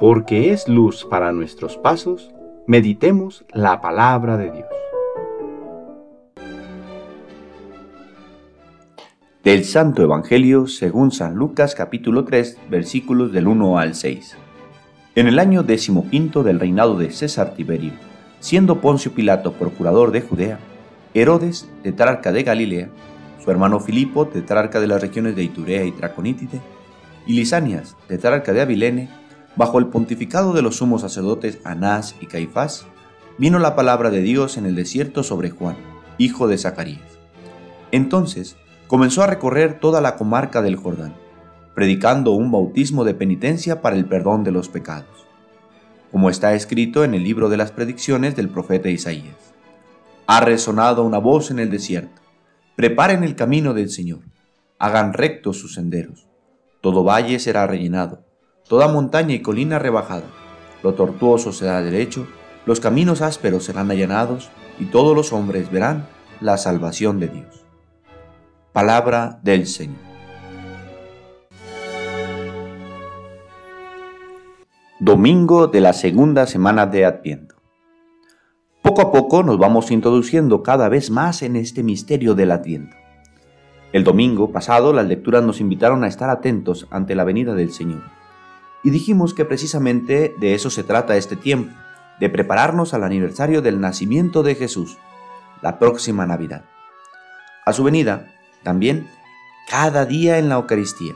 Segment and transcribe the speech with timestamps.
[0.00, 2.30] porque es luz para nuestros pasos,
[2.66, 4.66] meditemos la palabra de Dios.
[9.44, 14.38] Del Santo Evangelio según San Lucas capítulo 3 versículos del 1 al 6.
[15.16, 17.92] En el año decimoquinto del reinado de César Tiberio,
[18.38, 20.58] siendo Poncio Pilato procurador de Judea,
[21.12, 22.88] Herodes, tetrarca de Galilea,
[23.44, 26.58] su hermano Filipo, tetrarca de las regiones de Iturea y Traconítide,
[27.26, 29.20] y Lisanias, tetrarca de Abilene,
[29.56, 32.86] bajo el pontificado de los sumos sacerdotes Anás y Caifás,
[33.38, 35.76] vino la palabra de Dios en el desierto sobre Juan,
[36.18, 37.18] hijo de Zacarías.
[37.90, 41.14] Entonces comenzó a recorrer toda la comarca del Jordán,
[41.74, 45.26] predicando un bautismo de penitencia para el perdón de los pecados,
[46.10, 49.54] como está escrito en el libro de las predicciones del profeta Isaías.
[50.26, 52.20] Ha resonado una voz en el desierto,
[52.76, 54.20] preparen el camino del Señor,
[54.78, 56.26] hagan rectos sus senderos,
[56.80, 58.29] todo valle será rellenado
[58.70, 60.28] toda montaña y colina rebajada.
[60.84, 62.28] Lo tortuoso será derecho,
[62.66, 66.06] los caminos ásperos serán allanados, y todos los hombres verán
[66.40, 67.64] la salvación de Dios.
[68.72, 69.98] Palabra del Señor.
[75.00, 77.56] Domingo de la segunda semana de Adviento.
[78.82, 82.96] Poco a poco nos vamos introduciendo cada vez más en este misterio del Adviento.
[83.92, 88.19] El domingo pasado las lecturas nos invitaron a estar atentos ante la venida del Señor
[88.82, 91.74] y dijimos que precisamente de eso se trata este tiempo,
[92.18, 94.98] de prepararnos al aniversario del nacimiento de Jesús,
[95.62, 96.64] la próxima Navidad.
[97.64, 99.08] A su venida, también,
[99.68, 101.14] cada día en la Eucaristía,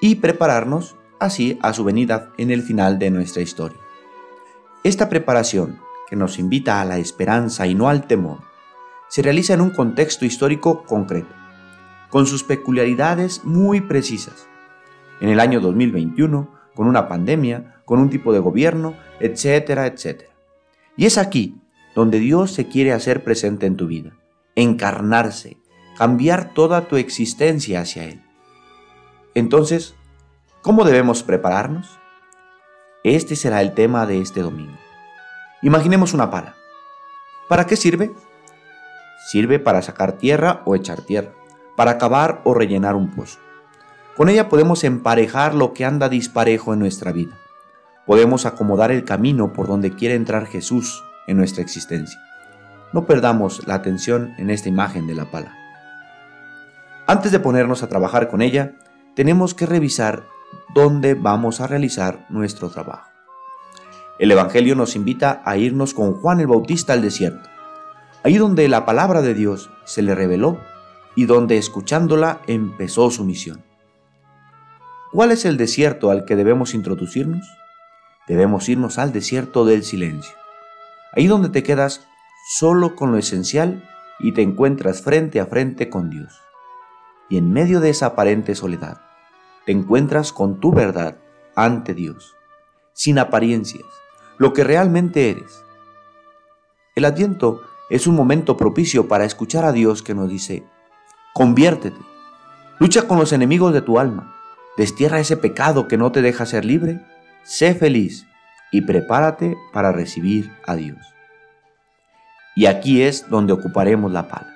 [0.00, 3.78] y prepararnos así a su venida en el final de nuestra historia.
[4.82, 5.78] Esta preparación,
[6.10, 8.40] que nos invita a la esperanza y no al temor,
[9.08, 11.32] se realiza en un contexto histórico concreto,
[12.10, 14.48] con sus peculiaridades muy precisas.
[15.20, 20.32] En el año 2021, con una pandemia, con un tipo de gobierno, etcétera, etcétera.
[20.96, 21.60] Y es aquí
[21.94, 24.12] donde Dios se quiere hacer presente en tu vida,
[24.54, 25.58] encarnarse,
[25.96, 28.22] cambiar toda tu existencia hacia Él.
[29.34, 29.94] Entonces,
[30.62, 31.98] ¿cómo debemos prepararnos?
[33.04, 34.78] Este será el tema de este domingo.
[35.62, 36.54] Imaginemos una pala.
[37.48, 38.12] ¿Para qué sirve?
[39.30, 41.32] Sirve para sacar tierra o echar tierra,
[41.76, 43.38] para cavar o rellenar un pozo.
[44.16, 47.38] Con ella podemos emparejar lo que anda disparejo en nuestra vida.
[48.06, 52.20] Podemos acomodar el camino por donde quiere entrar Jesús en nuestra existencia.
[52.92, 55.56] No perdamos la atención en esta imagen de la pala.
[57.06, 58.74] Antes de ponernos a trabajar con ella,
[59.14, 60.26] tenemos que revisar
[60.74, 63.08] dónde vamos a realizar nuestro trabajo.
[64.18, 67.48] El Evangelio nos invita a irnos con Juan el Bautista al desierto,
[68.24, 70.58] ahí donde la palabra de Dios se le reveló
[71.16, 73.71] y donde escuchándola empezó su misión.
[75.12, 77.46] ¿Cuál es el desierto al que debemos introducirnos?
[78.26, 80.34] Debemos irnos al desierto del silencio.
[81.12, 82.08] Ahí donde te quedas
[82.48, 83.86] solo con lo esencial
[84.20, 86.40] y te encuentras frente a frente con Dios.
[87.28, 89.02] Y en medio de esa aparente soledad,
[89.66, 91.18] te encuentras con tu verdad
[91.54, 92.34] ante Dios,
[92.94, 93.84] sin apariencias,
[94.38, 95.62] lo que realmente eres.
[96.94, 100.64] El adviento es un momento propicio para escuchar a Dios que nos dice,
[101.34, 102.00] conviértete,
[102.78, 104.38] lucha con los enemigos de tu alma,
[104.76, 107.00] Destierra ese pecado que no te deja ser libre,
[107.42, 108.26] sé feliz
[108.70, 110.98] y prepárate para recibir a Dios.
[112.56, 114.54] Y aquí es donde ocuparemos la pala.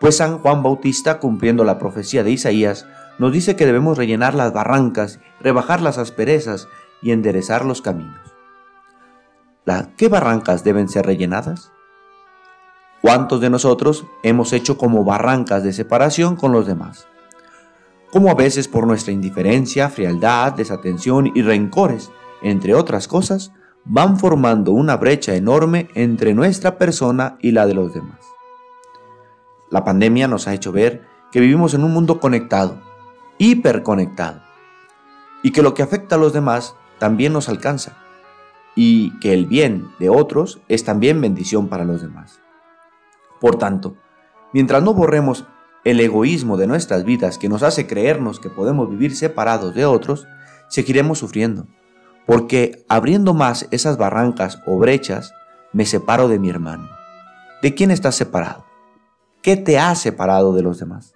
[0.00, 2.86] Pues San Juan Bautista, cumpliendo la profecía de Isaías,
[3.18, 6.68] nos dice que debemos rellenar las barrancas, rebajar las asperezas
[7.02, 8.28] y enderezar los caminos.
[9.96, 11.72] ¿Qué barrancas deben ser rellenadas?
[13.02, 17.06] ¿Cuántos de nosotros hemos hecho como barrancas de separación con los demás?
[18.10, 22.10] Como a veces por nuestra indiferencia, frialdad, desatención y rencores,
[22.42, 23.52] entre otras cosas,
[23.84, 28.20] van formando una brecha enorme entre nuestra persona y la de los demás.
[29.70, 32.80] La pandemia nos ha hecho ver que vivimos en un mundo conectado,
[33.38, 34.40] hiperconectado,
[35.42, 37.96] y que lo que afecta a los demás también nos alcanza,
[38.74, 42.40] y que el bien de otros es también bendición para los demás.
[43.40, 43.96] Por tanto,
[44.52, 45.46] mientras no borremos
[45.88, 50.28] el egoísmo de nuestras vidas que nos hace creernos que podemos vivir separados de otros,
[50.68, 51.66] seguiremos sufriendo,
[52.26, 55.32] porque abriendo más esas barrancas o brechas,
[55.72, 56.90] me separo de mi hermano.
[57.62, 58.66] ¿De quién estás separado?
[59.40, 61.14] ¿Qué te ha separado de los demás?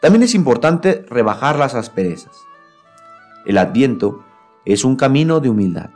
[0.00, 2.36] También es importante rebajar las asperezas.
[3.44, 4.24] El adviento
[4.64, 5.90] es un camino de humildad,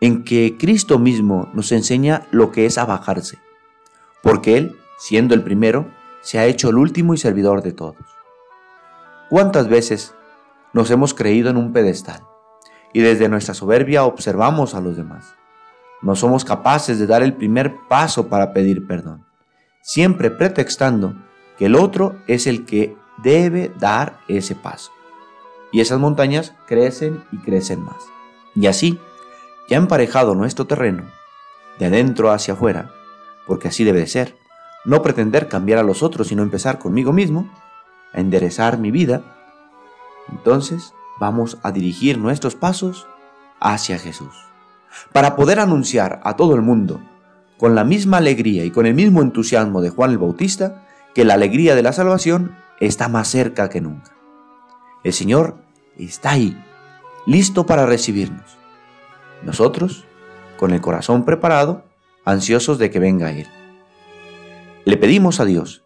[0.00, 3.38] en que Cristo mismo nos enseña lo que es abajarse,
[4.20, 5.86] porque Él, siendo el primero,
[6.24, 8.04] se ha hecho el último y servidor de todos.
[9.30, 10.14] ¿Cuántas veces
[10.74, 12.20] nos hemos creído en un pedestal
[12.92, 15.34] y desde nuestra soberbia observamos a los demás.
[16.02, 19.24] No somos capaces de dar el primer paso para pedir perdón,
[19.82, 21.14] siempre pretextando
[21.56, 24.90] que el otro es el que debe dar ese paso.
[25.72, 28.04] Y esas montañas crecen y crecen más.
[28.54, 29.00] Y así,
[29.68, 31.04] ya emparejado nuestro terreno,
[31.78, 32.90] de adentro hacia afuera,
[33.46, 34.36] porque así debe de ser,
[34.84, 37.50] no pretender cambiar a los otros, sino empezar conmigo mismo,
[38.12, 39.22] a enderezar mi vida,
[40.30, 43.06] entonces vamos a dirigir nuestros pasos
[43.60, 44.34] hacia Jesús,
[45.12, 47.00] para poder anunciar a todo el mundo,
[47.58, 51.34] con la misma alegría y con el mismo entusiasmo de Juan el Bautista, que la
[51.34, 54.12] alegría de la salvación está más cerca que nunca.
[55.04, 55.56] El Señor
[55.96, 56.60] está ahí,
[57.26, 58.58] listo para recibirnos.
[59.42, 60.04] Nosotros,
[60.56, 61.84] con el corazón preparado,
[62.24, 63.46] ansiosos de que venga Él.
[64.84, 65.84] Le pedimos a Dios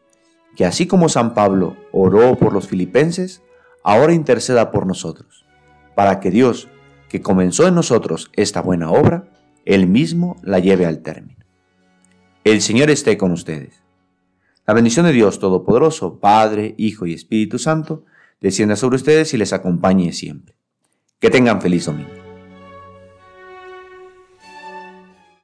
[0.56, 3.42] que así como San Pablo oró por los filipenses,
[3.84, 5.46] ahora interceda por nosotros,
[5.94, 6.66] para que Dios,
[7.08, 9.30] que comenzó en nosotros esta buena obra,
[9.64, 11.44] Él mismo la lleve al término.
[12.42, 13.84] El Señor esté con ustedes.
[14.66, 18.04] La bendición de Dios Todopoderoso, Padre, Hijo y Espíritu Santo,
[18.40, 20.56] descienda sobre ustedes y les acompañe siempre.
[21.20, 22.17] Que tengan feliz domingo.